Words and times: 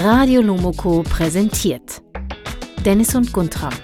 Radio 0.00 0.42
Lomoko 0.42 1.02
präsentiert 1.02 2.02
Dennis 2.84 3.16
und 3.16 3.32
Guntram 3.32 3.74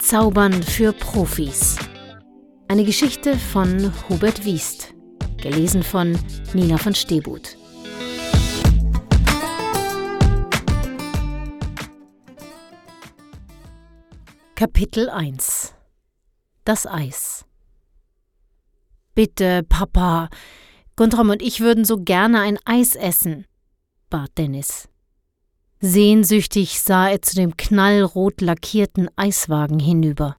Zaubern 0.00 0.52
für 0.64 0.92
Profis. 0.92 1.76
Eine 2.66 2.82
Geschichte 2.82 3.38
von 3.38 3.92
Hubert 4.08 4.44
Wiest, 4.44 4.94
gelesen 5.40 5.84
von 5.84 6.18
Nina 6.54 6.76
von 6.76 6.92
Stebut. 6.92 7.56
Kapitel 14.56 15.08
1 15.08 15.72
Das 16.64 16.84
Eis 16.84 17.44
Bitte, 19.14 19.62
Papa, 19.62 20.30
Guntram 20.96 21.30
und 21.30 21.42
ich 21.42 21.60
würden 21.60 21.84
so 21.84 21.98
gerne 21.98 22.40
ein 22.40 22.58
Eis 22.64 22.96
essen, 22.96 23.46
bat 24.10 24.36
Dennis. 24.36 24.88
Sehnsüchtig 25.86 26.80
sah 26.80 27.10
er 27.10 27.20
zu 27.20 27.34
dem 27.34 27.58
knallrot 27.58 28.40
lackierten 28.40 29.10
Eiswagen 29.16 29.78
hinüber. 29.78 30.38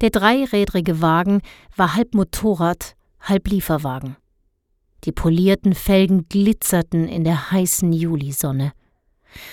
Der 0.00 0.10
dreirädrige 0.10 1.00
Wagen 1.00 1.40
war 1.76 1.94
halb 1.94 2.14
Motorrad, 2.14 2.96
halb 3.20 3.46
Lieferwagen. 3.46 4.16
Die 5.04 5.12
polierten 5.12 5.72
Felgen 5.72 6.28
glitzerten 6.28 7.06
in 7.06 7.22
der 7.22 7.52
heißen 7.52 7.92
Julisonne. 7.92 8.72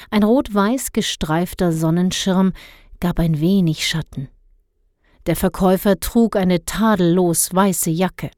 Ein 0.10 0.24
rot-weiß 0.24 0.94
gestreifter 0.94 1.72
Sonnenschirm 1.72 2.54
gab 3.00 3.20
ein 3.20 3.40
wenig 3.40 3.88
Schatten. 3.88 4.30
Der 5.28 5.36
Verkäufer 5.36 6.00
trug 6.00 6.36
eine 6.36 6.66
tadellos 6.66 7.54
weiße 7.54 7.92
Jacke. 7.92 8.32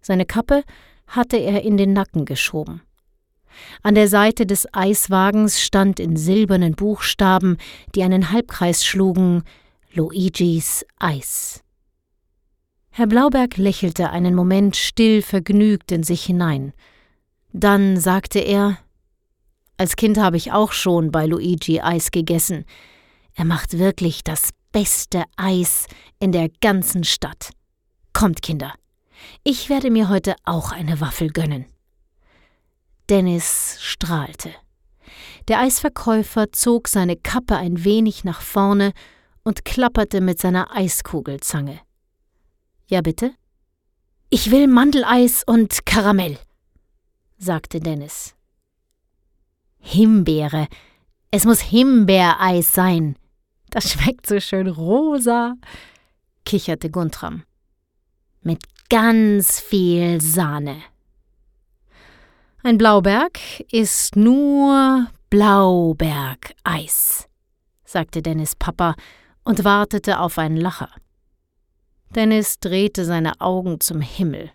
Seine 0.00 0.24
Kappe 0.24 0.64
hatte 1.06 1.36
er 1.36 1.64
in 1.64 1.76
den 1.76 1.92
Nacken 1.92 2.24
geschoben. 2.24 2.80
An 3.82 3.94
der 3.94 4.08
Seite 4.08 4.46
des 4.46 4.66
Eiswagens 4.72 5.60
stand 5.60 6.00
in 6.00 6.16
silbernen 6.16 6.74
Buchstaben, 6.74 7.56
die 7.94 8.02
einen 8.02 8.30
Halbkreis 8.30 8.84
schlugen, 8.84 9.42
Luigis 9.94 10.86
Eis. 10.98 11.62
Herr 12.90 13.06
Blauberg 13.06 13.56
lächelte 13.56 14.10
einen 14.10 14.34
Moment 14.34 14.76
still 14.76 15.22
vergnügt 15.22 15.92
in 15.92 16.02
sich 16.02 16.24
hinein. 16.24 16.72
Dann 17.52 17.98
sagte 17.98 18.38
er 18.38 18.78
Als 19.78 19.96
Kind 19.96 20.18
habe 20.18 20.36
ich 20.36 20.52
auch 20.52 20.72
schon 20.72 21.10
bei 21.10 21.26
Luigi 21.26 21.80
Eis 21.80 22.10
gegessen. 22.10 22.64
Er 23.34 23.44
macht 23.44 23.78
wirklich 23.78 24.24
das 24.24 24.50
beste 24.72 25.24
Eis 25.36 25.86
in 26.18 26.32
der 26.32 26.48
ganzen 26.60 27.04
Stadt. 27.04 27.50
Kommt, 28.12 28.42
Kinder, 28.42 28.74
ich 29.44 29.68
werde 29.68 29.90
mir 29.90 30.08
heute 30.08 30.36
auch 30.44 30.72
eine 30.72 31.00
Waffel 31.00 31.30
gönnen. 31.30 31.66
Dennis 33.08 33.76
strahlte. 33.80 34.50
Der 35.48 35.60
Eisverkäufer 35.60 36.52
zog 36.52 36.88
seine 36.88 37.16
Kappe 37.16 37.56
ein 37.56 37.84
wenig 37.84 38.24
nach 38.24 38.40
vorne 38.40 38.92
und 39.42 39.64
klapperte 39.64 40.20
mit 40.20 40.38
seiner 40.38 40.74
Eiskugelzange. 40.74 41.80
Ja, 42.86 43.00
bitte? 43.00 43.34
Ich 44.30 44.50
will 44.50 44.66
Mandeleis 44.66 45.42
und 45.44 45.84
Karamell, 45.84 46.38
sagte 47.38 47.80
Dennis. 47.80 48.34
Himbeere. 49.80 50.68
Es 51.30 51.44
muss 51.44 51.60
Himbeereis 51.60 52.72
sein. 52.72 53.16
Das 53.70 53.90
schmeckt 53.90 54.26
so 54.26 54.38
schön 54.38 54.68
rosa, 54.68 55.54
kicherte 56.44 56.90
Guntram. 56.90 57.42
Mit 58.42 58.62
ganz 58.88 59.60
viel 59.60 60.20
Sahne. 60.20 60.76
Ein 62.64 62.78
Blauberg 62.78 63.40
ist 63.72 64.14
nur 64.14 65.08
Blaubergeis, 65.30 67.28
sagte 67.84 68.22
Dennis 68.22 68.54
Papa 68.54 68.94
und 69.42 69.64
wartete 69.64 70.20
auf 70.20 70.38
einen 70.38 70.58
Lacher. 70.58 70.88
Dennis 72.14 72.60
drehte 72.60 73.04
seine 73.04 73.40
Augen 73.40 73.80
zum 73.80 74.00
Himmel. 74.00 74.52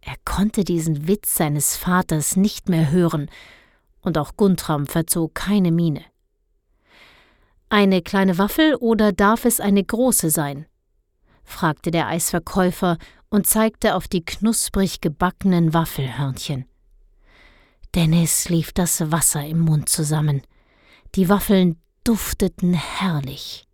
Er 0.00 0.16
konnte 0.24 0.64
diesen 0.64 1.06
Witz 1.06 1.36
seines 1.36 1.76
Vaters 1.76 2.34
nicht 2.34 2.68
mehr 2.68 2.90
hören, 2.90 3.30
und 4.00 4.18
auch 4.18 4.36
Guntram 4.36 4.88
verzog 4.88 5.36
keine 5.36 5.70
Miene. 5.70 6.02
Eine 7.68 8.02
kleine 8.02 8.36
Waffel 8.36 8.74
oder 8.74 9.12
darf 9.12 9.44
es 9.44 9.60
eine 9.60 9.84
große 9.84 10.30
sein? 10.30 10.66
fragte 11.44 11.92
der 11.92 12.08
Eisverkäufer 12.08 12.98
und 13.30 13.46
zeigte 13.46 13.94
auf 13.94 14.08
die 14.08 14.24
knusprig 14.24 15.00
gebackenen 15.00 15.72
Waffelhörnchen. 15.72 16.66
Dennis 17.94 18.48
lief 18.48 18.72
das 18.72 19.12
Wasser 19.12 19.46
im 19.46 19.60
Mund 19.60 19.88
zusammen. 19.88 20.42
Die 21.14 21.28
Waffeln 21.28 21.76
dufteten 22.02 22.74
herrlich. 22.74 23.68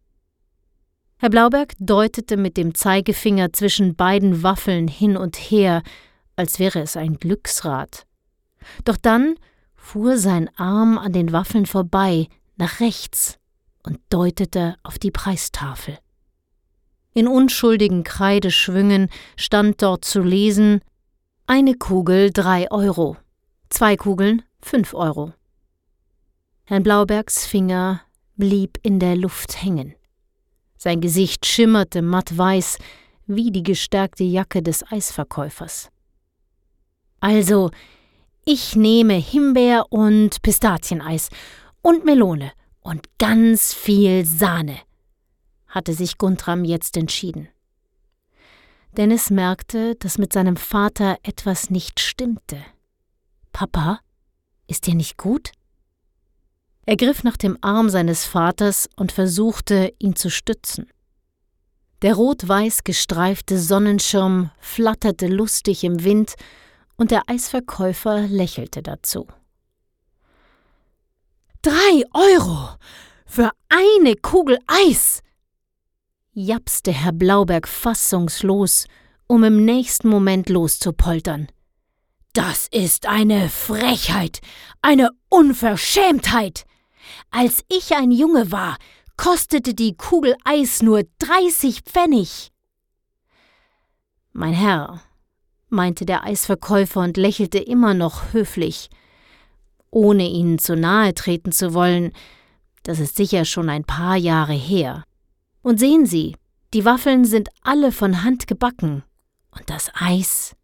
Herr 1.17 1.31
Blauberg 1.31 1.73
deutete 1.79 2.37
mit 2.37 2.59
dem 2.59 2.75
Zeigefinger 2.75 3.53
zwischen 3.55 3.97
beiden 3.97 4.43
Waffeln 4.43 4.89
hin 4.89 5.17
und 5.17 5.37
her, 5.37 5.83
als 6.37 6.59
wäre 6.59 6.81
es 6.81 6.99
ein 6.99 7.15
Glücksrad. 7.15 8.07
Doch 8.85 8.99
dann 8.99 9.37
fuhr 9.75 10.19
sein 10.19 10.51
Arm 10.57 10.99
an 10.99 11.13
den 11.13 11.33
Waffeln 11.33 11.65
vorbei, 11.65 12.29
nach 12.57 12.81
rechts, 12.81 13.39
und 13.83 13.99
deutete 14.11 14.77
auf 14.83 14.99
die 14.99 15.11
Preistafel. 15.11 15.99
In 17.15 17.27
unschuldigen 17.27 18.05
Kreideschwüngen 18.05 19.09
stand 19.37 19.83
dort 19.83 20.05
zu 20.05 20.21
lesen 20.21 20.83
Eine 21.47 21.75
Kugel 21.75 22.31
drei 22.31 22.71
Euro. 22.71 23.17
Zwei 23.71 23.97
Kugeln, 23.97 24.43
fünf 24.61 24.95
Euro. 24.95 25.33
Herrn 26.65 26.83
Blaubergs 26.83 27.47
Finger 27.47 28.03
blieb 28.37 28.79
in 28.83 28.99
der 28.99 29.17
Luft 29.17 29.63
hängen. 29.63 29.95
Sein 30.77 31.01
Gesicht 31.01 31.47
schimmerte 31.47 32.03
mattweiß 32.03 32.79
wie 33.27 33.51
die 33.51 33.63
gestärkte 33.63 34.25
Jacke 34.25 34.63
des 34.63 34.85
Eisverkäufers. 34.91 35.89
Also, 37.21 37.71
ich 38.45 38.75
nehme 38.75 39.15
Himbeer 39.15 39.87
und 39.91 40.43
Pistazieneis 40.43 41.29
und 41.81 42.05
Melone 42.05 42.53
und 42.81 43.07
ganz 43.19 43.73
viel 43.73 44.25
Sahne, 44.25 44.79
hatte 45.69 45.93
sich 45.95 46.19
Guntram 46.19 46.65
jetzt 46.65 46.97
entschieden. 46.97 47.49
Dennis 48.97 49.31
merkte, 49.31 49.95
dass 49.95 50.19
mit 50.19 50.33
seinem 50.33 50.57
Vater 50.57 51.19
etwas 51.23 51.71
nicht 51.71 52.01
stimmte. 52.01 52.59
Papa, 53.53 54.01
ist 54.67 54.87
dir 54.87 54.95
nicht 54.95 55.17
gut? 55.17 55.53
Er 56.87 56.97
griff 56.97 57.25
nach 57.25 57.37
dem 57.37 57.59
Arm 57.61 57.89
seines 57.89 58.25
Vaters 58.25 58.89
und 58.97 59.13
versuchte, 59.13 59.93
ihn 59.99 60.17
zu 60.17 60.31
stützen. 60.31 60.91
Der 62.03 62.15
rot-weiß 62.15 62.85
gestreifte 62.85 63.59
Sonnenschirm 63.59 64.51
flatterte 64.59 65.27
lustig 65.27 65.85
im 65.85 66.03
Wind 66.03 66.35
und 66.97 67.11
der 67.11 67.29
Eisverkäufer 67.29 68.23
lächelte 68.23 68.83
dazu. 68.83 69.27
Drei 71.63 72.05
Euro 72.15 72.71
für 73.27 73.51
eine 73.69 74.17
Kugel 74.17 74.59
Eis! 74.67 75.23
japste 76.33 76.93
Herr 76.93 77.13
Blauberg 77.13 77.69
fassungslos, 77.69 78.87
um 79.27 79.45
im 79.45 79.65
nächsten 79.65 80.09
Moment 80.09 80.49
loszupoltern. 80.49 81.49
Das 82.33 82.69
ist 82.71 83.07
eine 83.07 83.49
Frechheit, 83.49 84.41
eine 84.83 85.11
Unverschämtheit. 85.29 86.65
Als 87.31 87.65
ich 87.69 87.97
ein 87.97 88.13
Junge 88.13 88.53
war, 88.53 88.77
kostete 89.17 89.75
die 89.75 89.97
Kugel 89.97 90.37
Eis 90.45 90.81
nur 90.81 91.03
30 91.19 91.81
Pfennig. 91.83 92.53
Mein 94.33 94.53
Herr, 94.53 95.03
meinte 95.71 96.07
der 96.07 96.23
Eisverkäufer 96.23 97.01
und 97.01 97.17
lächelte 97.17 97.59
immer 97.59 97.95
noch 97.95 98.33
höflich, 98.33 98.91
ohne 99.91 100.29
Ihnen 100.29 100.61
zu 100.61 100.77
nahe 100.77 101.15
treten 101.15 101.51
zu 101.51 101.75
wollen, 101.75 102.13
das 102.85 103.01
ist 103.01 103.17
sicher 103.17 103.45
schon 103.45 103.69
ein 103.69 103.85
paar 103.85 104.17
Jahre 104.17 104.53
her. 104.53 105.03
Und 105.63 105.81
sehen 105.81 106.07
Sie, 106.07 106.37
die 106.75 106.85
Waffeln 106.85 107.25
sind 107.25 107.49
alle 107.63 107.91
von 107.91 108.23
Hand 108.23 108.47
gebacken, 108.47 109.03
und 109.51 109.69
das 109.69 109.91
Eis 109.95 110.55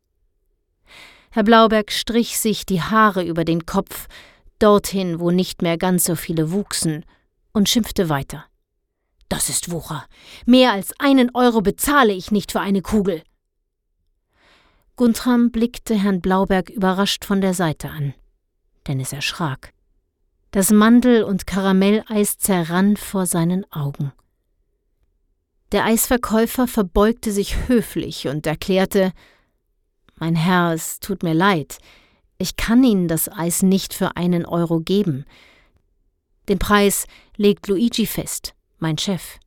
Herr 1.36 1.44
Blauberg 1.44 1.92
strich 1.92 2.38
sich 2.38 2.64
die 2.64 2.80
Haare 2.80 3.22
über 3.22 3.44
den 3.44 3.66
Kopf, 3.66 4.08
dorthin, 4.58 5.20
wo 5.20 5.30
nicht 5.30 5.60
mehr 5.60 5.76
ganz 5.76 6.04
so 6.04 6.14
viele 6.14 6.50
wuchsen, 6.50 7.04
und 7.52 7.68
schimpfte 7.68 8.08
weiter. 8.08 8.46
Das 9.28 9.50
ist 9.50 9.70
Wucher. 9.70 10.06
Mehr 10.46 10.72
als 10.72 10.98
einen 10.98 11.34
Euro 11.34 11.60
bezahle 11.60 12.14
ich 12.14 12.30
nicht 12.30 12.52
für 12.52 12.60
eine 12.60 12.80
Kugel. 12.80 13.22
Guntram 14.96 15.50
blickte 15.50 15.94
Herrn 15.94 16.22
Blauberg 16.22 16.70
überrascht 16.70 17.26
von 17.26 17.42
der 17.42 17.52
Seite 17.52 17.90
an. 17.90 18.14
Dennis 18.88 19.12
erschrak. 19.12 19.74
Das 20.52 20.70
Mandel- 20.70 21.22
und 21.22 21.46
Karamelleis 21.46 22.38
zerrann 22.38 22.96
vor 22.96 23.26
seinen 23.26 23.70
Augen. 23.70 24.10
Der 25.72 25.84
Eisverkäufer 25.84 26.66
verbeugte 26.66 27.30
sich 27.30 27.68
höflich 27.68 28.26
und 28.26 28.46
erklärte, 28.46 29.12
mein 30.16 30.34
Herr, 30.34 30.72
es 30.72 31.00
tut 31.00 31.22
mir 31.22 31.34
leid. 31.34 31.78
Ich 32.38 32.56
kann 32.56 32.84
Ihnen 32.84 33.08
das 33.08 33.30
Eis 33.30 33.62
nicht 33.62 33.94
für 33.94 34.16
einen 34.16 34.44
Euro 34.44 34.80
geben. 34.80 35.24
Den 36.48 36.58
Preis 36.58 37.06
legt 37.36 37.68
Luigi 37.68 38.06
fest, 38.06 38.54
mein 38.78 38.98
Chef. 38.98 39.38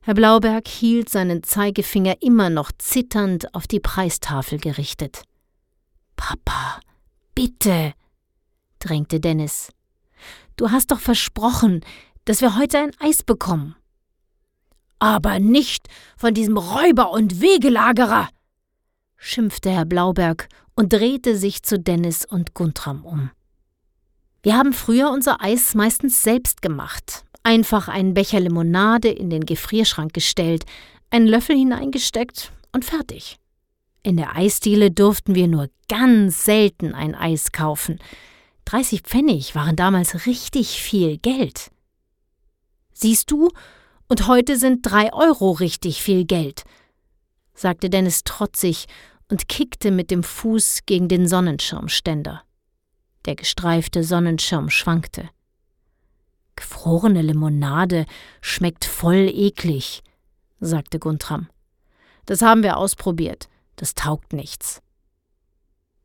Herr 0.00 0.14
Blauberg 0.14 0.66
hielt 0.66 1.08
seinen 1.08 1.42
Zeigefinger 1.42 2.22
immer 2.22 2.50
noch 2.50 2.72
zitternd 2.78 3.54
auf 3.54 3.66
die 3.66 3.80
Preistafel 3.80 4.58
gerichtet. 4.58 5.22
Papa, 6.16 6.80
bitte, 7.34 7.92
drängte 8.78 9.20
Dennis. 9.20 9.70
Du 10.56 10.70
hast 10.70 10.90
doch 10.90 11.00
versprochen, 11.00 11.84
dass 12.24 12.40
wir 12.40 12.56
heute 12.58 12.78
ein 12.78 12.92
Eis 12.98 13.22
bekommen. 13.22 13.76
Aber 14.98 15.38
nicht 15.38 15.88
von 16.16 16.34
diesem 16.34 16.56
Räuber 16.56 17.10
und 17.12 17.40
Wegelagerer, 17.40 18.28
schimpfte 19.18 19.70
Herr 19.70 19.84
Blauberg 19.84 20.48
und 20.74 20.92
drehte 20.92 21.36
sich 21.36 21.62
zu 21.62 21.78
Dennis 21.78 22.24
und 22.24 22.54
Guntram 22.54 23.04
um. 23.04 23.30
Wir 24.42 24.56
haben 24.56 24.72
früher 24.72 25.10
unser 25.10 25.42
Eis 25.42 25.74
meistens 25.74 26.22
selbst 26.22 26.62
gemacht. 26.62 27.24
Einfach 27.42 27.88
einen 27.88 28.14
Becher 28.14 28.40
Limonade 28.40 29.10
in 29.10 29.28
den 29.28 29.44
Gefrierschrank 29.44 30.14
gestellt, 30.14 30.64
einen 31.10 31.26
Löffel 31.26 31.56
hineingesteckt 31.56 32.52
und 32.72 32.84
fertig. 32.84 33.38
In 34.02 34.16
der 34.16 34.36
Eisdiele 34.36 34.90
durften 34.90 35.34
wir 35.34 35.48
nur 35.48 35.68
ganz 35.88 36.44
selten 36.44 36.94
ein 36.94 37.14
Eis 37.14 37.52
kaufen. 37.52 37.98
30 38.66 39.02
Pfennig 39.02 39.54
waren 39.54 39.76
damals 39.76 40.26
richtig 40.26 40.80
viel 40.80 41.18
Geld. 41.18 41.70
Siehst 42.92 43.30
du, 43.30 43.50
und 44.08 44.26
heute 44.26 44.56
sind 44.56 44.80
drei 44.82 45.12
Euro 45.12 45.50
richtig 45.50 46.02
viel 46.02 46.24
Geld, 46.24 46.64
sagte 47.58 47.90
Dennis 47.90 48.24
trotzig 48.24 48.86
und 49.28 49.48
kickte 49.48 49.90
mit 49.90 50.10
dem 50.10 50.22
Fuß 50.22 50.80
gegen 50.86 51.08
den 51.08 51.26
Sonnenschirmständer. 51.28 52.42
Der 53.26 53.34
gestreifte 53.34 54.04
Sonnenschirm 54.04 54.70
schwankte. 54.70 55.28
Gefrorene 56.56 57.22
Limonade 57.22 58.06
schmeckt 58.40 58.84
voll 58.84 59.28
eklig, 59.32 60.02
sagte 60.60 60.98
Guntram. 60.98 61.48
Das 62.26 62.42
haben 62.42 62.62
wir 62.62 62.76
ausprobiert, 62.76 63.48
das 63.76 63.94
taugt 63.94 64.32
nichts. 64.32 64.80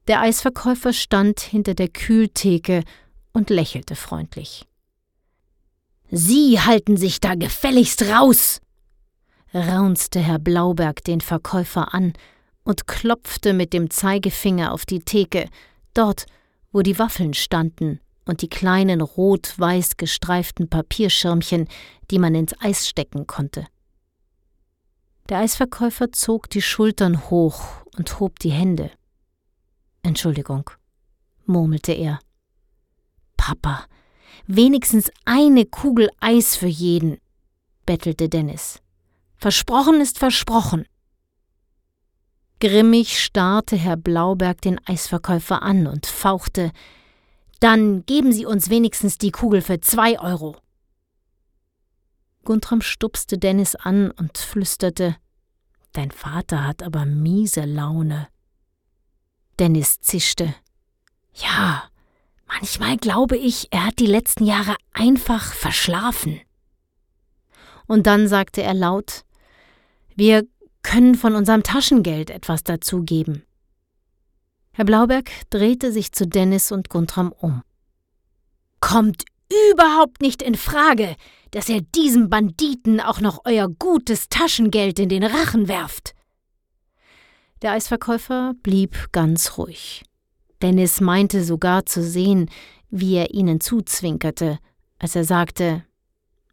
Der 0.08 0.22
Eisverkäufer 0.22 0.92
stand 0.92 1.40
hinter 1.40 1.76
der 1.76 1.88
Kühltheke 1.88 2.84
und 3.32 3.50
lächelte 3.50 3.96
freundlich. 3.96 4.68
Sie 6.12 6.60
halten 6.60 6.98
sich 6.98 7.20
da 7.20 7.36
gefälligst 7.36 8.04
raus, 8.04 8.60
raunzte 9.54 10.20
Herr 10.20 10.40
Blauberg 10.40 11.04
den 11.04 11.22
Verkäufer 11.22 11.94
an 11.94 12.14
und 12.64 12.88
klopfte 12.88 13.54
mit 13.54 13.74
dem 13.74 13.90
Zeigefinger 13.90 14.72
auf 14.72 14.86
die 14.86 15.02
Theke, 15.02 15.50
dort, 15.94 16.26
wo 16.72 16.82
die 16.82 16.98
Waffeln 16.98 17.34
standen 17.34 18.00
und 18.26 18.42
die 18.42 18.50
kleinen 18.50 19.02
rot-weiß 19.02 19.98
gestreiften 19.98 20.70
Papierschirmchen, 20.70 21.68
die 22.10 22.20
man 22.20 22.36
ins 22.36 22.54
Eis 22.62 22.88
stecken 22.88 23.28
konnte. 23.28 23.68
Der 25.30 25.40
Eisverkäufer 25.40 26.12
zog 26.12 26.50
die 26.50 26.62
Schultern 26.62 27.30
hoch 27.30 27.64
und 27.98 28.20
hob 28.20 28.40
die 28.40 28.52
Hände. 28.52 28.92
Entschuldigung, 30.02 30.70
murmelte 31.46 31.94
er. 31.94 32.20
Papa, 33.38 33.86
wenigstens 34.48 35.12
eine 35.26 35.66
Kugel 35.66 36.10
Eis 36.20 36.56
für 36.56 36.68
jeden, 36.68 37.18
bettelte 37.86 38.30
Dennis. 38.30 38.83
Versprochen 39.44 40.00
ist 40.00 40.20
versprochen. 40.20 40.86
Grimmig 42.62 43.22
starrte 43.22 43.76
Herr 43.76 43.98
Blauberg 43.98 44.62
den 44.62 44.80
Eisverkäufer 44.88 45.62
an 45.62 45.86
und 45.86 46.06
fauchte 46.06 46.72
Dann 47.60 48.06
geben 48.06 48.32
Sie 48.32 48.46
uns 48.46 48.70
wenigstens 48.70 49.18
die 49.18 49.32
Kugel 49.32 49.62
für 49.62 49.82
zwei 49.82 50.18
Euro. 50.18 50.56
Guntram 52.46 52.80
stupste 52.80 53.38
Dennis 53.38 53.76
an 53.76 54.12
und 54.12 54.38
flüsterte 54.38 55.18
Dein 55.92 56.12
Vater 56.12 56.66
hat 56.66 56.82
aber 56.82 57.06
miese 57.06 57.66
Laune. 57.66 58.30
Dennis 59.60 60.00
zischte. 60.00 60.56
Ja, 61.34 61.84
manchmal 62.48 62.96
glaube 62.96 63.36
ich, 63.36 63.68
er 63.72 63.88
hat 63.88 64.00
die 64.00 64.08
letzten 64.08 64.46
Jahre 64.46 64.78
einfach 64.94 65.52
verschlafen. 65.52 66.40
Und 67.88 68.08
dann 68.08 68.30
sagte 68.30 68.64
er 68.64 68.74
laut 68.74 69.26
Wir 70.16 70.48
können 70.84 71.16
von 71.16 71.36
unserem 71.36 71.64
Taschengeld 71.64 72.30
etwas 72.30 72.64
dazugeben. 72.64 73.44
Herr 74.74 74.86
Blauberg 74.86 75.30
drehte 75.50 75.92
sich 75.92 76.12
zu 76.12 76.28
Dennis 76.28 76.72
und 76.72 76.90
Guntram 76.90 77.32
um. 77.32 77.62
Kommt 78.80 79.26
überhaupt 79.72 80.22
nicht 80.22 80.42
in 80.42 80.56
Frage, 80.56 81.16
dass 81.52 81.70
ihr 81.70 81.82
diesem 81.82 82.30
Banditen 82.30 83.00
auch 83.00 83.22
noch 83.22 83.42
euer 83.46 83.70
gutes 83.70 84.30
Taschengeld 84.30 85.00
in 85.00 85.10
den 85.10 85.24
Rachen 85.24 85.68
werft. 85.68 86.16
Der 87.62 87.72
Eisverkäufer 87.72 88.56
blieb 88.62 89.10
ganz 89.12 89.58
ruhig. 89.58 90.04
Dennis 90.62 91.02
meinte 91.02 91.44
sogar 91.44 91.86
zu 91.86 92.04
sehen, 92.04 92.50
wie 92.90 93.16
er 93.16 93.34
ihnen 93.34 93.62
zuzwinkerte, 93.62 94.60
als 95.00 95.16
er 95.16 95.24
sagte 95.24 95.84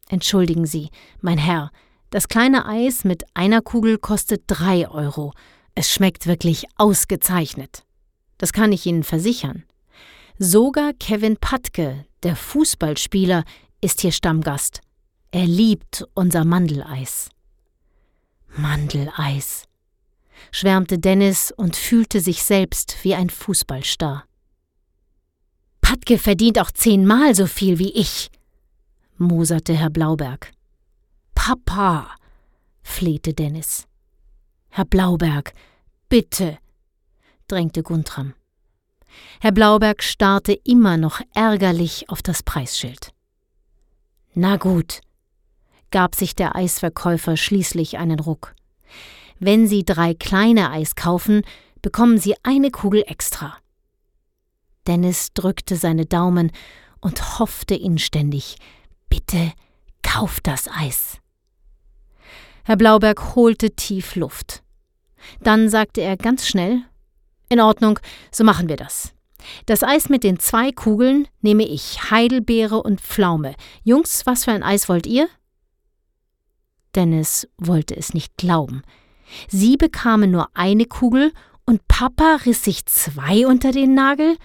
Entschuldigen 0.09 0.65
Sie, 0.65 0.89
mein 1.21 1.37
Herr, 1.37 1.71
das 2.11 2.27
kleine 2.27 2.65
Eis 2.65 3.05
mit 3.05 3.23
einer 3.33 3.61
Kugel 3.61 3.97
kostet 3.97 4.43
drei 4.45 4.87
Euro. 4.87 5.33
Es 5.75 5.89
schmeckt 5.89 6.27
wirklich 6.27 6.65
ausgezeichnet. 6.75 7.85
Das 8.37 8.51
kann 8.51 8.73
ich 8.73 8.85
Ihnen 8.85 9.03
versichern. 9.03 9.63
Sogar 10.37 10.91
Kevin 10.93 11.37
Patke, 11.37 12.05
der 12.23 12.35
Fußballspieler, 12.35 13.45
ist 13.79 14.01
hier 14.01 14.11
Stammgast. 14.11 14.81
Er 15.31 15.45
liebt 15.45 16.05
unser 16.13 16.43
Mandeleis. 16.43 17.29
Mandeleis, 18.57 19.63
schwärmte 20.51 20.99
Dennis 20.99 21.53
und 21.55 21.77
fühlte 21.77 22.19
sich 22.19 22.43
selbst 22.43 22.97
wie 23.03 23.15
ein 23.15 23.29
Fußballstar. 23.29 24.25
Patke 25.79 26.17
verdient 26.17 26.59
auch 26.59 26.71
zehnmal 26.71 27.35
so 27.35 27.47
viel 27.47 27.79
wie 27.79 27.91
ich, 27.91 28.29
moserte 29.17 29.73
Herr 29.73 29.89
Blauberg. 29.89 30.51
Papa, 31.43 32.07
flehte 32.83 33.33
Dennis. 33.33 33.87
Herr 34.69 34.85
Blauberg, 34.85 35.53
bitte, 36.07 36.59
drängte 37.47 37.81
Guntram. 37.81 38.35
Herr 39.39 39.51
Blauberg 39.51 40.03
starrte 40.03 40.53
immer 40.53 40.97
noch 40.97 41.19
ärgerlich 41.33 42.07
auf 42.11 42.21
das 42.21 42.43
Preisschild. 42.43 43.11
Na 44.35 44.57
gut, 44.57 45.01
gab 45.89 46.13
sich 46.13 46.35
der 46.35 46.55
Eisverkäufer 46.55 47.35
schließlich 47.37 47.97
einen 47.97 48.19
Ruck. 48.19 48.53
Wenn 49.39 49.67
Sie 49.67 49.83
drei 49.83 50.13
kleine 50.13 50.69
Eis 50.69 50.93
kaufen, 50.93 51.41
bekommen 51.81 52.19
Sie 52.19 52.35
eine 52.43 52.69
Kugel 52.69 53.03
extra. 53.07 53.57
Dennis 54.85 55.33
drückte 55.33 55.75
seine 55.75 56.05
Daumen 56.05 56.51
und 56.99 57.39
hoffte 57.39 57.73
inständig, 57.73 58.57
bitte 59.09 59.53
kauft 60.03 60.45
das 60.45 60.67
Eis. 60.67 61.20
Herr 62.63 62.77
Blauberg 62.77 63.35
holte 63.35 63.71
tief 63.71 64.15
Luft. 64.15 64.63
Dann 65.41 65.69
sagte 65.69 66.01
er 66.01 66.17
ganz 66.17 66.47
schnell 66.47 66.83
In 67.49 67.59
Ordnung, 67.59 67.99
so 68.31 68.43
machen 68.43 68.69
wir 68.69 68.77
das. 68.77 69.13
Das 69.65 69.83
Eis 69.83 70.09
mit 70.09 70.23
den 70.23 70.39
zwei 70.39 70.71
Kugeln 70.71 71.27
nehme 71.41 71.63
ich, 71.63 72.11
Heidelbeere 72.11 72.81
und 72.81 73.01
Pflaume. 73.01 73.55
Jungs, 73.83 74.25
was 74.25 74.45
für 74.45 74.51
ein 74.51 74.63
Eis 74.63 74.87
wollt 74.87 75.07
ihr? 75.07 75.27
Dennis 76.95 77.47
wollte 77.57 77.95
es 77.95 78.13
nicht 78.13 78.37
glauben. 78.37 78.83
Sie 79.47 79.77
bekamen 79.77 80.29
nur 80.29 80.49
eine 80.53 80.85
Kugel 80.85 81.31
und 81.65 81.87
Papa 81.87 82.39
riss 82.45 82.63
sich 82.63 82.85
zwei 82.85 83.47
unter 83.47 83.71
den 83.71 83.93
Nagel? 83.93 84.37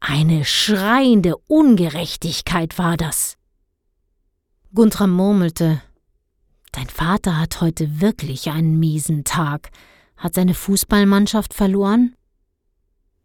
Eine 0.00 0.44
schreiende 0.44 1.36
Ungerechtigkeit 1.48 2.78
war 2.78 2.96
das. 2.96 3.36
Guntram 4.74 5.10
murmelte 5.10 5.82
Dein 6.72 6.88
Vater 6.88 7.38
hat 7.38 7.60
heute 7.60 8.00
wirklich 8.00 8.50
einen 8.50 8.78
miesen 8.78 9.24
Tag. 9.24 9.70
Hat 10.16 10.34
seine 10.34 10.54
Fußballmannschaft 10.54 11.54
verloren? 11.54 12.14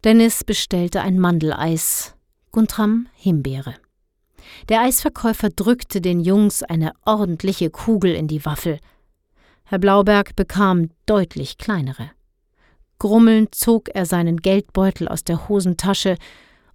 Dennis 0.04 0.44
bestellte 0.44 1.02
ein 1.02 1.18
Mandeleis, 1.18 2.16
Guntram 2.52 3.08
Himbeere. 3.14 3.76
Der 4.70 4.82
Eisverkäufer 4.82 5.50
drückte 5.50 6.02
den 6.02 6.20
Jungs 6.20 6.64
eine 6.64 6.92
ordentliche 7.06 7.70
Kugel 7.70 8.14
in 8.14 8.28
die 8.28 8.46
Waffel. 8.46 8.80
Herr 9.64 9.80
Blauberg 9.80 10.36
bekam 10.36 10.90
deutlich 11.06 11.58
kleinere. 11.58 12.12
Grummelnd 13.00 13.56
zog 13.56 13.90
er 13.94 14.06
seinen 14.06 14.38
Geldbeutel 14.38 15.08
aus 15.08 15.24
der 15.24 15.48
Hosentasche 15.48 16.18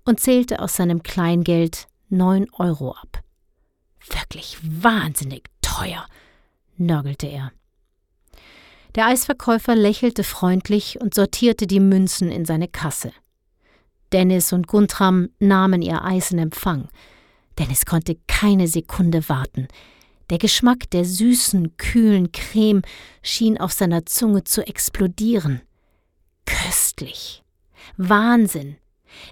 und 0.04 0.20
zählte 0.20 0.60
aus 0.60 0.76
seinem 0.76 1.02
Kleingeld 1.02 1.86
neun 2.08 2.46
Euro 2.54 2.92
ab. 2.92 3.22
Wirklich 4.10 4.58
wahnsinnig 4.62 5.44
teuer, 5.60 6.06
nörgelte 6.78 7.26
er. 7.26 7.52
Der 8.94 9.06
Eisverkäufer 9.06 9.76
lächelte 9.76 10.24
freundlich 10.24 11.00
und 11.00 11.14
sortierte 11.14 11.66
die 11.66 11.80
Münzen 11.80 12.30
in 12.30 12.44
seine 12.44 12.68
Kasse. 12.68 13.12
Dennis 14.12 14.52
und 14.52 14.66
Guntram 14.66 15.28
nahmen 15.38 15.82
ihr 15.82 16.02
Eis 16.02 16.30
in 16.30 16.38
Empfang. 16.38 16.88
Dennis 17.58 17.84
konnte 17.84 18.16
keine 18.26 18.66
Sekunde 18.66 19.28
warten. 19.28 19.68
Der 20.30 20.38
Geschmack 20.38 20.90
der 20.90 21.04
süßen, 21.04 21.76
kühlen 21.76 22.32
Creme 22.32 22.82
schien 23.22 23.58
auf 23.58 23.72
seiner 23.72 24.06
Zunge 24.06 24.44
zu 24.44 24.66
explodieren. 24.66 25.62
Köstlich. 26.46 27.42
Wahnsinn. 27.96 28.76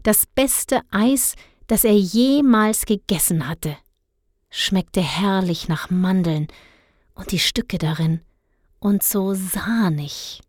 Das 0.02 0.26
beste 0.26 0.80
Eis, 0.90 1.34
das 1.66 1.84
er 1.84 1.96
jemals 1.96 2.86
gegessen 2.86 3.48
hatte. 3.48 3.76
Schmeckte 4.50 5.02
herrlich 5.02 5.68
nach 5.68 5.90
Mandeln 5.90 6.48
und 7.16 7.32
die 7.32 7.40
Stücke 7.40 7.78
darin 7.78 8.20
und 8.78 9.02
so 9.02 9.34
sahnig. 9.34 10.40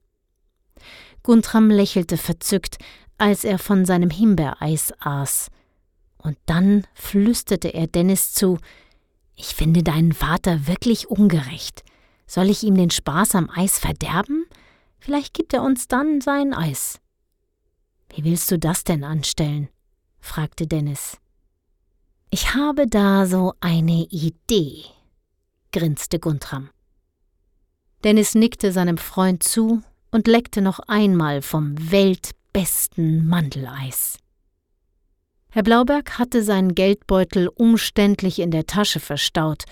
Guntram 1.24 1.71
lächelte 1.71 2.17
verzückt, 2.17 2.77
als 3.17 3.43
er 3.43 3.57
von 3.57 3.86
seinem 3.86 4.12
Himbeereis 4.12 4.93
aß. 5.00 5.50
Und 6.17 6.38
dann 6.45 6.86
flüsterte 6.93 7.69
er 7.69 7.88
Dennis 7.88 8.33
zu: 8.33 8.59
Ich 9.36 9.55
finde 9.55 9.81
deinen 9.81 10.13
Vater 10.13 10.67
wirklich 10.67 11.09
ungerecht. 11.09 11.83
Soll 12.27 12.50
ich 12.50 12.63
ihm 12.63 12.75
den 12.75 12.91
Spaß 12.91 13.36
am 13.36 13.50
Eis 13.50 13.79
verderben? 13.79 14.45
Vielleicht 15.00 15.33
gibt 15.33 15.53
er 15.53 15.63
uns 15.63 15.88
dann 15.88 16.21
sein 16.21 16.53
Eis. 16.53 17.00
Wie 18.13 18.24
willst 18.24 18.51
du 18.51 18.59
das 18.59 18.83
denn 18.83 19.03
anstellen? 19.03 19.69
fragte 20.19 20.67
Dennis. 20.67 21.17
Ich 22.29 22.53
habe 22.53 22.88
da 22.88 23.25
so 23.25 23.53
eine 23.62 24.03
Idee, 24.09 24.83
grinste 25.77 26.17
Guntram. 26.17 26.69
Dennis 28.03 28.34
nickte 28.34 28.72
seinem 28.72 28.98
Freund 28.98 29.43
zu 29.43 29.84
und 30.10 30.25
leckte 30.25 30.63
noch 30.63 30.79
einmal 30.88 31.43
vom 31.43 31.75
weltbesten 31.91 33.27
Mandeleis. 33.27 34.17
Herr 35.51 35.62
Blauberg 35.62 36.17
hatte 36.17 36.41
seinen 36.41 36.74
Geldbeutel 36.74 37.48
umständlich 37.48 38.39
in 38.39 38.50
der 38.50 38.65
Tasche 38.65 39.00
verstaut. 39.00 39.65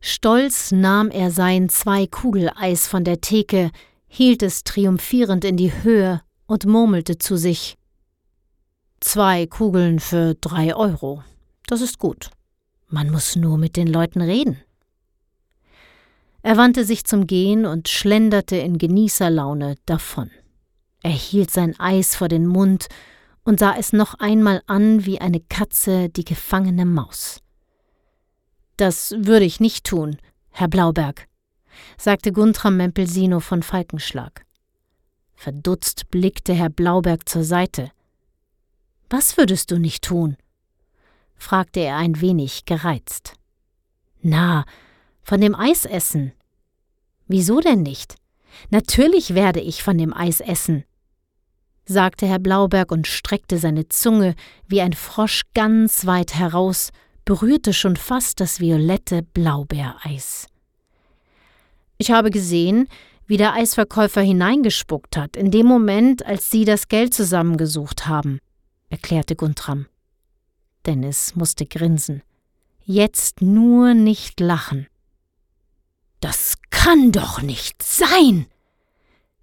Stolz 0.00 0.72
nahm 0.72 1.10
er 1.10 1.30
sein 1.30 1.68
Zwei-Kugel-Eis 1.68 2.88
von 2.88 3.04
der 3.04 3.20
Theke, 3.20 3.70
hielt 4.08 4.42
es 4.42 4.64
triumphierend 4.64 5.44
in 5.44 5.56
die 5.56 5.84
Höhe 5.84 6.22
und 6.46 6.66
murmelte 6.66 7.18
zu 7.18 7.36
sich. 7.36 7.76
Zwei 8.98 9.46
Kugeln 9.46 10.00
für 10.00 10.34
drei 10.34 10.74
Euro. 10.74 11.22
Das 11.68 11.82
ist 11.82 12.00
gut. 12.00 12.30
Man 12.88 13.10
muss 13.10 13.36
nur 13.36 13.58
mit 13.58 13.76
den 13.76 13.86
Leuten 13.86 14.22
reden. 14.22 14.60
Er 16.42 16.56
wandte 16.56 16.84
sich 16.84 17.04
zum 17.04 17.26
Gehen 17.26 17.66
und 17.66 17.88
schlenderte 17.88 18.56
in 18.56 18.78
Genießerlaune 18.78 19.76
davon. 19.86 20.30
Er 21.02 21.10
hielt 21.10 21.50
sein 21.50 21.78
Eis 21.78 22.16
vor 22.16 22.28
den 22.28 22.46
Mund 22.46 22.86
und 23.44 23.60
sah 23.60 23.74
es 23.76 23.92
noch 23.92 24.14
einmal 24.14 24.62
an 24.66 25.06
wie 25.06 25.20
eine 25.20 25.40
Katze 25.40 26.08
die 26.08 26.24
gefangene 26.24 26.84
Maus. 26.84 27.40
Das 28.76 29.12
würde 29.16 29.44
ich 29.44 29.58
nicht 29.58 29.84
tun, 29.86 30.18
Herr 30.50 30.68
Blauberg, 30.68 31.26
sagte 31.96 32.32
Guntram 32.32 32.76
Mempelsino 32.76 33.40
von 33.40 33.62
Falkenschlag. 33.62 34.44
Verdutzt 35.34 36.10
blickte 36.10 36.52
Herr 36.52 36.70
Blauberg 36.70 37.28
zur 37.28 37.44
Seite. 37.44 37.90
Was 39.10 39.36
würdest 39.36 39.70
du 39.70 39.78
nicht 39.78 40.04
tun? 40.04 40.36
fragte 41.36 41.80
er 41.80 41.96
ein 41.96 42.20
wenig 42.20 42.64
gereizt. 42.64 43.34
Na, 44.20 44.64
von 45.28 45.42
dem 45.42 45.54
Eis 45.54 45.84
essen. 45.84 46.32
Wieso 47.26 47.60
denn 47.60 47.82
nicht? 47.82 48.14
Natürlich 48.70 49.34
werde 49.34 49.60
ich 49.60 49.82
von 49.82 49.98
dem 49.98 50.14
Eis 50.14 50.40
essen, 50.40 50.84
sagte 51.84 52.26
Herr 52.26 52.38
Blauberg 52.38 52.90
und 52.90 53.06
streckte 53.06 53.58
seine 53.58 53.90
Zunge 53.90 54.34
wie 54.68 54.80
ein 54.80 54.94
Frosch 54.94 55.42
ganz 55.52 56.06
weit 56.06 56.34
heraus, 56.34 56.92
berührte 57.26 57.74
schon 57.74 57.96
fast 57.96 58.40
das 58.40 58.58
violette 58.58 59.22
Blaubeereis. 59.22 60.46
Ich 61.98 62.10
habe 62.10 62.30
gesehen, 62.30 62.88
wie 63.26 63.36
der 63.36 63.52
Eisverkäufer 63.52 64.22
hineingespuckt 64.22 65.18
hat, 65.18 65.36
in 65.36 65.50
dem 65.50 65.66
Moment, 65.66 66.24
als 66.24 66.50
Sie 66.50 66.64
das 66.64 66.88
Geld 66.88 67.12
zusammengesucht 67.12 68.06
haben, 68.06 68.38
erklärte 68.88 69.36
Guntram. 69.36 69.88
Dennis 70.86 71.36
musste 71.36 71.66
grinsen. 71.66 72.22
Jetzt 72.82 73.42
nur 73.42 73.92
nicht 73.92 74.40
lachen. 74.40 74.86
Das 76.20 76.54
kann 76.70 77.12
doch 77.12 77.42
nicht 77.42 77.82
sein! 77.82 78.46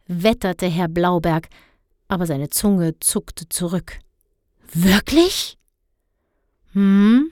wetterte 0.08 0.67
Herr 0.67 0.88
Blauberg, 0.88 1.48
aber 2.08 2.25
seine 2.25 2.50
Zunge 2.50 3.00
zuckte 3.00 3.50
zurück. 3.50 4.00
Wirklich? 4.74 5.58
Hm? 6.74 7.32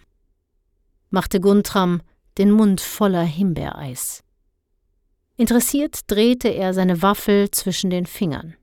machte 1.09 1.39
Guntram, 1.39 2.01
den 2.37 2.51
Mund 2.51 2.81
voller 2.81 3.23
Himbeereis. 3.23 4.23
Interessiert 5.35 6.09
drehte 6.09 6.47
er 6.47 6.73
seine 6.73 7.01
Waffel 7.01 7.51
zwischen 7.51 7.89
den 7.89 8.05
Fingern. 8.05 8.55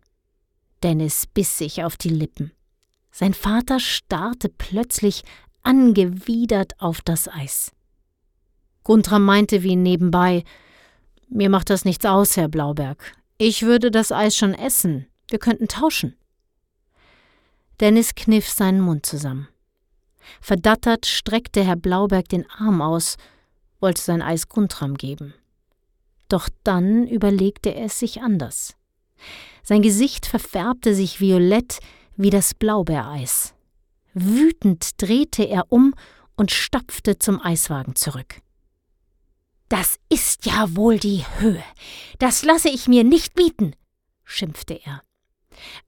Dennis 0.83 1.27
biss 1.27 1.59
sich 1.59 1.85
auf 1.85 1.97
die 1.97 2.09
Lippen. 2.09 2.53
Sein 3.13 3.35
Vater 3.35 3.81
starrte 3.81 4.49
plötzlich 4.49 5.23
angewidert 5.63 6.81
auf 6.81 7.03
das 7.03 7.29
Eis. 7.29 7.73
Guntram 8.83 9.25
meinte 9.25 9.63
wie 9.63 9.77
nebenbei, 9.77 10.45
mir 11.31 11.49
macht 11.49 11.71
das 11.71 11.85
nichts 11.85 12.05
aus, 12.05 12.37
Herr 12.37 12.49
Blauberg. 12.49 13.13
Ich 13.39 13.63
würde 13.63 13.91
das 13.91 14.13
Eis 14.13 14.37
schon 14.37 14.55
essen. 14.55 15.07
Wir 15.29 15.39
könnten 15.39 15.69
tauschen. 15.69 16.17
Dennis 17.81 18.15
kniff 18.15 18.49
seinen 18.49 18.81
Mund 18.81 19.07
zusammen. 19.07 19.49
Verdattert 20.41 21.07
streckte 21.07 21.65
Herr 21.65 21.77
Blauberg 21.77 22.29
den 22.29 22.49
Arm 22.51 22.83
aus, 22.83 23.17
wollte 23.81 24.03
sein 24.03 24.21
Eis 24.21 24.49
Guntram 24.49 24.97
geben. 24.97 25.33
Doch 26.29 26.49
dann 26.63 27.07
überlegte 27.07 27.71
er 27.75 27.87
es 27.87 27.99
sich 27.99 28.21
anders. 28.21 28.77
Sein 29.63 29.83
Gesicht 29.83 30.27
verfärbte 30.27 30.95
sich 30.95 31.21
violett 31.21 31.79
wie 32.17 32.31
das 32.31 32.55
Blaubeereis. 32.55 33.55
Wütend 34.13 35.01
drehte 35.01 35.45
er 35.45 35.67
um 35.71 35.95
und 36.37 36.51
stapfte 36.51 37.19
zum 37.19 37.41
Eiswagen 37.41 37.95
zurück. 37.97 38.43
Das 39.71 40.01
ist 40.09 40.47
ja 40.47 40.75
wohl 40.75 40.99
die 40.99 41.25
Höhe. 41.39 41.63
Das 42.19 42.43
lasse 42.43 42.69
ich 42.69 42.89
mir 42.89 43.05
nicht 43.05 43.35
bieten, 43.35 43.77
schimpfte 44.25 44.75
er. 44.85 45.03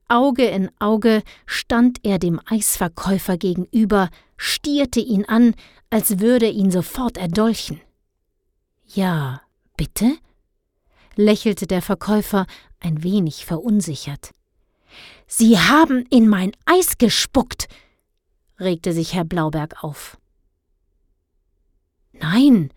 Auge 0.07 0.45
in 0.45 0.71
Auge 0.79 1.21
stand 1.45 1.99
er 2.03 2.17
dem 2.17 2.39
Eisverkäufer 2.45 3.37
gegenüber, 3.37 4.09
stierte 4.37 5.01
ihn 5.01 5.25
an, 5.25 5.53
als 5.89 6.19
würde 6.19 6.47
ihn 6.47 6.71
sofort 6.71 7.17
erdolchen. 7.17 7.81
Ja, 8.85 9.41
bitte? 9.75 10.15
lächelte 11.15 11.67
der 11.67 11.81
Verkäufer 11.81 12.47
ein 12.79 13.03
wenig 13.03 13.45
verunsichert. 13.45 14.31
Sie 15.27 15.59
haben 15.59 16.05
in 16.09 16.29
mein 16.29 16.53
Eis 16.65 16.97
gespuckt, 16.97 17.67
regte 18.61 18.93
sich 18.93 19.13
Herr 19.13 19.25
Blauberg 19.25 19.83
auf. 19.83 20.17
Nein, 22.13 22.71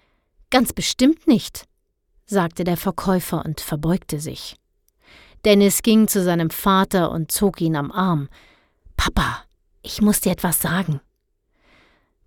Ganz 0.50 0.72
bestimmt 0.72 1.26
nicht, 1.26 1.66
sagte 2.24 2.64
der 2.64 2.76
Verkäufer 2.76 3.44
und 3.44 3.60
verbeugte 3.60 4.20
sich. 4.20 4.56
Dennis 5.44 5.82
ging 5.82 6.08
zu 6.08 6.22
seinem 6.22 6.50
Vater 6.50 7.10
und 7.10 7.30
zog 7.30 7.60
ihn 7.60 7.76
am 7.76 7.92
Arm. 7.92 8.28
Papa, 8.96 9.44
ich 9.82 10.02
muss 10.02 10.20
dir 10.20 10.32
etwas 10.32 10.60
sagen. 10.60 11.00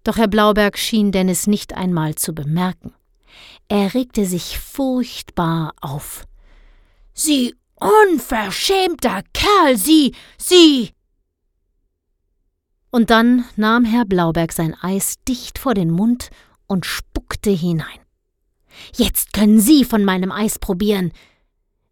Doch 0.03 0.17
Herr 0.17 0.27
Blauberg 0.27 0.77
schien 0.77 1.11
Dennis 1.11 1.47
nicht 1.47 1.73
einmal 1.73 2.15
zu 2.15 2.33
bemerken. 2.33 2.93
Er 3.67 3.93
regte 3.93 4.25
sich 4.25 4.57
furchtbar 4.57 5.73
auf. 5.81 6.25
Sie 7.13 7.55
unverschämter 7.75 9.23
Kerl, 9.33 9.77
Sie, 9.77 10.15
Sie! 10.37 10.93
Und 12.91 13.09
dann 13.09 13.45
nahm 13.55 13.85
Herr 13.85 14.05
Blauberg 14.05 14.51
sein 14.51 14.73
Eis 14.73 15.15
dicht 15.27 15.59
vor 15.59 15.73
den 15.73 15.91
Mund 15.91 16.29
und 16.67 16.85
spuckte 16.85 17.51
hinein. 17.51 17.99
Jetzt 18.95 19.33
können 19.33 19.59
Sie 19.59 19.83
von 19.85 20.03
meinem 20.03 20.31
Eis 20.31 20.59
probieren, 20.59 21.11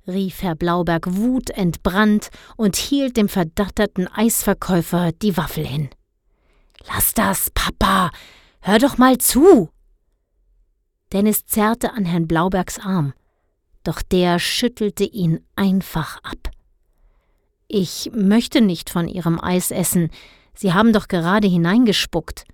rief 0.07 0.41
Herr 0.41 0.55
Blauberg 0.55 1.05
wutentbrannt 1.15 2.29
und 2.55 2.75
hielt 2.75 3.17
dem 3.17 3.29
verdatterten 3.29 4.07
Eisverkäufer 4.07 5.11
die 5.11 5.37
Waffel 5.37 5.65
hin. 5.65 5.89
Lass 6.87 7.13
das, 7.13 7.49
Papa. 7.53 8.11
Hör 8.61 8.79
doch 8.79 8.97
mal 8.97 9.17
zu. 9.17 9.69
Dennis 11.13 11.45
zerrte 11.45 11.93
an 11.93 12.05
Herrn 12.05 12.27
Blaubergs 12.27 12.79
Arm, 12.79 13.13
doch 13.83 14.01
der 14.01 14.39
schüttelte 14.39 15.05
ihn 15.05 15.39
einfach 15.55 16.21
ab. 16.23 16.51
Ich 17.67 18.11
möchte 18.13 18.61
nicht 18.61 18.89
von 18.89 19.07
Ihrem 19.07 19.41
Eis 19.41 19.71
essen. 19.71 20.09
Sie 20.53 20.73
haben 20.73 20.93
doch 20.93 21.07
gerade 21.07 21.47
hineingespuckt, 21.47 22.45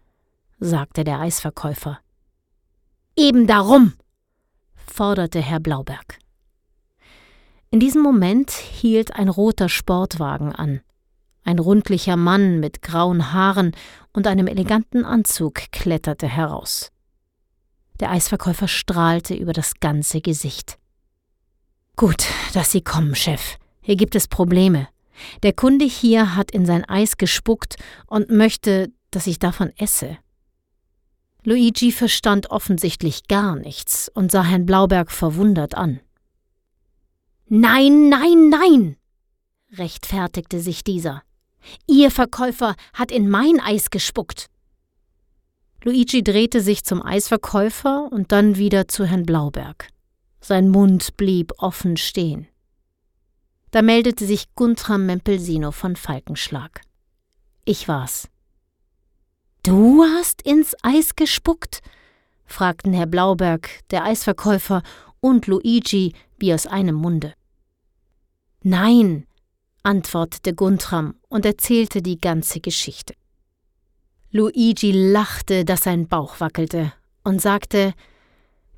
sagte 0.60 1.04
der 1.04 1.20
Eisverkäufer. 1.20 2.00
Eben 3.16 3.46
darum, 3.46 3.94
forderte 4.94 5.42
Herr 5.42 5.60
Blauberg. 5.60 6.20
In 7.72 7.80
diesem 7.80 8.04
Moment 8.04 8.52
hielt 8.52 9.16
ein 9.16 9.28
roter 9.28 9.68
Sportwagen 9.68 10.54
an. 10.54 10.82
Ein 11.44 11.58
rundlicher 11.58 12.16
Mann 12.16 12.60
mit 12.60 12.84
grauen 12.84 13.34
Haaren 13.34 13.76
und 14.14 14.28
einem 14.28 14.46
eleganten 14.46 15.04
Anzug 15.04 15.72
kletterte 15.72 16.28
heraus. 16.28 16.92
Der 18.00 18.12
Eisverkäufer 18.12 18.68
strahlte 18.68 19.34
über 19.34 19.52
das 19.52 19.80
ganze 19.80 20.22
Gesicht. 20.22 20.78
Gut, 21.96 22.26
dass 22.54 22.72
Sie 22.72 22.82
kommen, 22.82 23.16
Chef. 23.16 23.58
Hier 23.82 23.96
gibt 23.96 24.16
es 24.16 24.28
Probleme. 24.28 24.88
Der 25.42 25.54
Kunde 25.54 25.86
hier 25.86 26.36
hat 26.36 26.52
in 26.52 26.68
sein 26.68 26.86
Eis 26.86 27.18
gespuckt 27.18 27.78
und 28.06 28.30
möchte, 28.30 28.92
dass 29.10 29.26
ich 29.26 29.40
davon 29.40 29.72
esse. 29.78 30.18
Luigi 31.44 31.92
verstand 31.92 32.52
offensichtlich 32.52 33.28
gar 33.28 33.56
nichts 33.56 34.10
und 34.14 34.32
sah 34.32 34.44
Herrn 34.44 34.66
Blauberg 34.66 35.12
verwundert 35.12 35.76
an. 35.76 36.00
Nein, 37.48 38.10
nein, 38.10 38.50
nein, 38.50 38.98
rechtfertigte 39.74 40.60
sich 40.60 40.84
dieser. 40.84 41.24
Ihr 41.88 42.12
Verkäufer 42.12 42.76
hat 42.94 43.12
in 43.12 43.30
mein 43.30 43.60
Eis 43.60 43.90
gespuckt. 43.90 44.50
Luigi 45.84 46.24
drehte 46.24 46.62
sich 46.62 46.86
zum 46.86 47.04
Eisverkäufer 47.04 48.10
und 48.12 48.32
dann 48.32 48.56
wieder 48.56 48.88
zu 48.88 49.06
Herrn 49.06 49.24
Blauberg. 49.24 49.90
Sein 50.40 50.70
Mund 50.70 51.18
blieb 51.18 51.52
offen 51.58 51.98
stehen. 51.98 52.48
Da 53.72 53.82
meldete 53.82 54.26
sich 54.26 54.54
Guntram 54.56 55.06
Mempelsino 55.06 55.72
von 55.72 55.96
Falkenschlag. 55.96 56.82
Ich 57.66 57.88
war's. 57.88 58.30
Du 59.63 60.03
hast 60.03 60.41
ins 60.41 60.75
Eis 60.84 61.15
gespuckt? 61.15 61.79
fragten 62.46 62.91
Herr 62.91 63.05
Blauberg, 63.05 63.70
der 63.91 64.03
Eisverkäufer 64.03 64.84
und 65.22 65.48
Luigi 65.48 66.13
wie 66.38 66.53
aus 66.53 66.67
einem 66.67 66.96
Munde. 66.96 67.34
Nein, 68.62 69.25
antwortete 69.82 70.53
Guntram 70.53 71.15
und 71.29 71.46
erzählte 71.46 72.01
die 72.01 72.20
ganze 72.20 72.60
Geschichte. 72.60 73.13
Luigi 74.32 74.91
lachte, 74.91 75.63
dass 75.63 75.84
sein 75.84 76.10
Bauch 76.10 76.41
wackelte, 76.41 76.91
und 77.24 77.41
sagte 77.41 77.93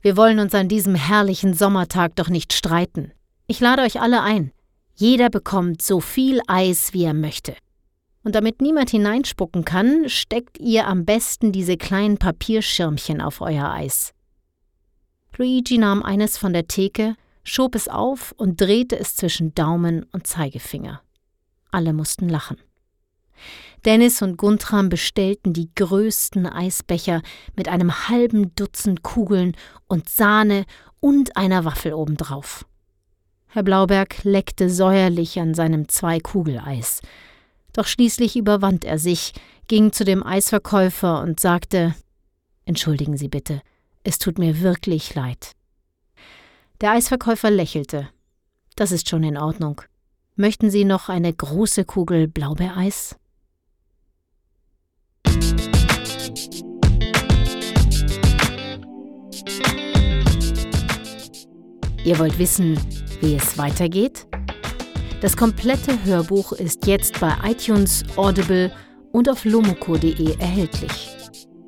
Wir 0.03 0.15
wollen 0.15 0.37
uns 0.37 0.53
an 0.53 0.67
diesem 0.67 0.93
herrlichen 0.93 1.55
Sommertag 1.55 2.15
doch 2.15 2.29
nicht 2.29 2.53
streiten. 2.53 3.11
Ich 3.47 3.59
lade 3.59 3.81
euch 3.81 4.01
alle 4.01 4.21
ein. 4.21 4.51
Jeder 4.93 5.31
bekommt 5.31 5.81
so 5.81 5.99
viel 5.99 6.41
Eis, 6.45 6.93
wie 6.93 7.05
er 7.05 7.15
möchte. 7.15 7.55
Und 8.25 8.33
damit 8.33 8.59
niemand 8.59 8.89
hineinspucken 8.89 9.65
kann, 9.65 10.09
steckt 10.09 10.57
ihr 10.57 10.87
am 10.87 11.05
besten 11.05 11.51
diese 11.51 11.77
kleinen 11.77 12.17
Papierschirmchen 12.17 13.21
auf 13.21 13.39
euer 13.39 13.69
Eis. 13.71 14.13
Luigi 15.37 15.77
nahm 15.77 16.01
eines 16.01 16.35
von 16.39 16.51
der 16.51 16.67
Theke, 16.67 17.15
schob 17.43 17.75
es 17.75 17.87
auf 17.87 18.33
und 18.35 18.59
drehte 18.59 18.97
es 18.97 19.15
zwischen 19.15 19.53
Daumen 19.53 20.07
und 20.11 20.25
Zeigefinger. 20.25 21.01
Alle 21.69 21.93
mussten 21.93 22.27
lachen. 22.27 22.57
Dennis 23.85 24.23
und 24.23 24.37
Guntram 24.37 24.89
bestellten 24.89 25.53
die 25.53 25.69
größten 25.75 26.47
Eisbecher 26.47 27.21
mit 27.55 27.67
einem 27.69 28.09
halben 28.09 28.55
Dutzend 28.55 29.03
Kugeln 29.03 29.55
und 29.85 30.09
Sahne 30.09 30.65
und 30.99 31.37
einer 31.37 31.63
Waffel 31.63 31.93
obendrauf. 31.93 32.65
Herr 33.49 33.61
Blauberg 33.61 34.23
leckte 34.23 34.71
säuerlich 34.71 35.39
an 35.39 35.53
seinem 35.53 35.87
Zwei-Kugel-Eis. 35.87 37.01
Doch 37.75 37.87
schließlich 37.87 38.37
überwand 38.37 38.85
er 38.85 38.97
sich, 38.97 39.33
ging 39.67 39.91
zu 39.91 40.05
dem 40.05 40.25
Eisverkäufer 40.25 41.21
und 41.21 41.41
sagte 41.41 41.93
Entschuldigen 42.63 43.17
Sie 43.17 43.27
bitte, 43.27 43.61
es 44.05 44.17
tut 44.17 44.39
mir 44.39 44.61
wirklich 44.61 45.13
leid. 45.13 45.51
Der 46.79 46.91
Eisverkäufer 46.91 47.51
lächelte. 47.51 48.07
Das 48.77 48.93
ist 48.93 49.09
schon 49.09 49.23
in 49.23 49.37
Ordnung. 49.37 49.81
Möchten 50.37 50.71
Sie 50.71 50.85
noch 50.85 51.09
eine 51.09 51.33
große 51.33 51.83
Kugel 51.83 52.29
Blaubeereis? 52.29 53.17
Ihr 62.05 62.19
wollt 62.19 62.39
wissen, 62.39 62.79
wie 63.19 63.35
es 63.35 63.57
weitergeht? 63.57 64.27
Das 65.25 65.35
komplette 65.35 66.05
Hörbuch 66.05 66.51
ist 66.51 66.85
jetzt 66.85 67.19
bei 67.19 67.33
iTunes, 67.43 68.03
Audible 68.15 68.71
und 69.11 69.27
auf 69.27 69.43
lomoko.de 69.43 70.37
erhältlich. 70.37 71.09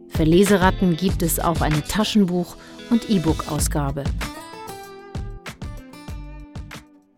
Für 0.09 0.25
Leseratten 0.25 0.95
gibt 0.95 1.23
es 1.23 1.39
auch 1.39 1.61
eine 1.61 1.81
Taschenbuch- 1.81 2.55
und 2.91 3.09
E-Book-Ausgabe. 3.09 4.03